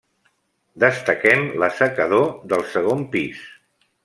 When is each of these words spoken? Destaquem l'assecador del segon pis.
Destaquem 0.83 1.45
l'assecador 1.65 2.27
del 2.55 2.65
segon 2.73 3.05
pis. 3.17 3.47